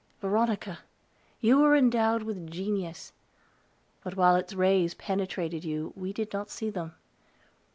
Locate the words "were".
1.59-1.75